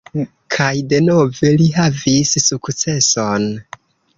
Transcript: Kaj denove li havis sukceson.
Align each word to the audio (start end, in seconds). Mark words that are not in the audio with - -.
Kaj 0.55 0.69
denove 0.93 1.51
li 1.61 1.67
havis 1.75 2.35
sukceson. 2.47 3.47